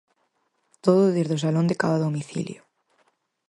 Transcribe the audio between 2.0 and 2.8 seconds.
domicilio.